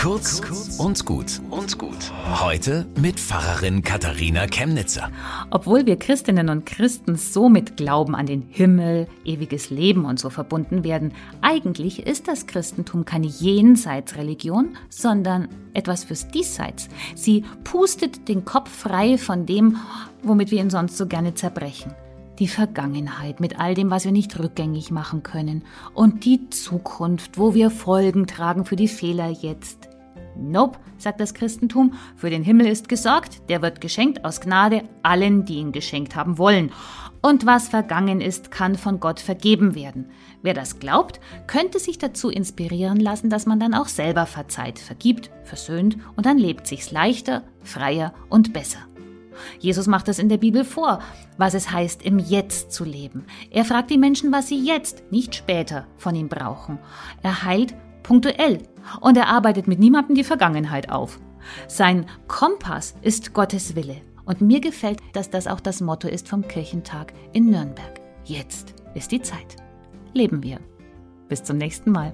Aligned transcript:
Kurz 0.00 0.40
und 0.78 1.04
gut 1.04 1.42
und 1.50 1.76
gut. 1.76 2.10
Heute 2.40 2.86
mit 2.98 3.20
Pfarrerin 3.20 3.82
Katharina 3.82 4.46
Chemnitzer. 4.46 5.10
Obwohl 5.50 5.84
wir 5.84 5.98
Christinnen 5.98 6.48
und 6.48 6.64
Christen 6.64 7.16
so 7.16 7.50
mit 7.50 7.76
Glauben 7.76 8.14
an 8.14 8.24
den 8.24 8.46
Himmel, 8.48 9.08
ewiges 9.26 9.68
Leben 9.68 10.06
und 10.06 10.18
so 10.18 10.30
verbunden 10.30 10.84
werden, 10.84 11.12
eigentlich 11.42 12.06
ist 12.06 12.28
das 12.28 12.46
Christentum 12.46 13.04
keine 13.04 13.26
Jenseitsreligion, 13.26 14.78
sondern 14.88 15.48
etwas 15.74 16.04
fürs 16.04 16.28
Diesseits. 16.28 16.88
Sie 17.14 17.44
pustet 17.62 18.26
den 18.26 18.46
Kopf 18.46 18.70
frei 18.70 19.18
von 19.18 19.44
dem, 19.44 19.76
womit 20.22 20.50
wir 20.50 20.62
ihn 20.62 20.70
sonst 20.70 20.96
so 20.96 21.06
gerne 21.08 21.34
zerbrechen 21.34 21.94
die 22.40 22.48
Vergangenheit 22.48 23.38
mit 23.38 23.60
all 23.60 23.74
dem, 23.74 23.90
was 23.90 24.06
wir 24.06 24.12
nicht 24.12 24.38
rückgängig 24.38 24.90
machen 24.90 25.22
können 25.22 25.62
und 25.92 26.24
die 26.24 26.48
Zukunft, 26.48 27.36
wo 27.36 27.52
wir 27.52 27.70
Folgen 27.70 28.26
tragen 28.26 28.64
für 28.64 28.76
die 28.76 28.88
Fehler 28.88 29.28
jetzt. 29.28 29.79
Nope, 30.40 30.78
sagt 30.98 31.20
das 31.20 31.34
Christentum, 31.34 31.94
für 32.16 32.30
den 32.30 32.42
Himmel 32.42 32.66
ist 32.66 32.88
gesorgt, 32.88 33.48
der 33.48 33.62
wird 33.62 33.80
geschenkt 33.80 34.24
aus 34.24 34.40
Gnade 34.40 34.82
allen, 35.02 35.44
die 35.44 35.56
ihn 35.56 35.72
geschenkt 35.72 36.16
haben 36.16 36.38
wollen. 36.38 36.72
Und 37.22 37.44
was 37.44 37.68
vergangen 37.68 38.20
ist, 38.20 38.50
kann 38.50 38.76
von 38.76 38.98
Gott 38.98 39.20
vergeben 39.20 39.74
werden. 39.74 40.06
Wer 40.42 40.54
das 40.54 40.78
glaubt, 40.78 41.20
könnte 41.46 41.78
sich 41.78 41.98
dazu 41.98 42.30
inspirieren 42.30 42.98
lassen, 42.98 43.28
dass 43.28 43.44
man 43.44 43.60
dann 43.60 43.74
auch 43.74 43.88
selber 43.88 44.24
verzeiht, 44.24 44.78
vergibt, 44.78 45.30
versöhnt 45.44 45.98
und 46.16 46.24
dann 46.24 46.38
lebt 46.38 46.66
sich's 46.66 46.90
leichter, 46.90 47.42
freier 47.62 48.14
und 48.30 48.54
besser. 48.54 48.78
Jesus 49.58 49.86
macht 49.86 50.08
es 50.08 50.18
in 50.18 50.28
der 50.28 50.38
Bibel 50.38 50.64
vor, 50.64 51.00
was 51.36 51.54
es 51.54 51.70
heißt, 51.70 52.02
im 52.02 52.18
Jetzt 52.18 52.72
zu 52.72 52.84
leben. 52.84 53.24
Er 53.50 53.64
fragt 53.64 53.90
die 53.90 53.98
Menschen, 53.98 54.32
was 54.32 54.48
sie 54.48 54.62
jetzt, 54.62 55.02
nicht 55.10 55.34
später, 55.34 55.86
von 55.96 56.14
ihm 56.14 56.28
brauchen. 56.28 56.78
Er 57.22 57.44
heilt 57.44 57.74
punktuell 58.02 58.58
und 59.00 59.16
er 59.16 59.28
arbeitet 59.28 59.68
mit 59.68 59.78
niemandem 59.78 60.14
die 60.14 60.24
Vergangenheit 60.24 60.90
auf. 60.90 61.20
Sein 61.68 62.06
Kompass 62.28 62.94
ist 63.02 63.32
Gottes 63.32 63.74
Wille. 63.76 63.96
Und 64.24 64.40
mir 64.40 64.60
gefällt, 64.60 65.00
dass 65.12 65.30
das 65.30 65.46
auch 65.46 65.60
das 65.60 65.80
Motto 65.80 66.06
ist 66.06 66.28
vom 66.28 66.46
Kirchentag 66.46 67.12
in 67.32 67.50
Nürnberg. 67.50 68.00
Jetzt 68.24 68.74
ist 68.94 69.10
die 69.10 69.22
Zeit. 69.22 69.56
Leben 70.12 70.42
wir. 70.42 70.60
Bis 71.28 71.42
zum 71.42 71.56
nächsten 71.56 71.90
Mal. 71.90 72.12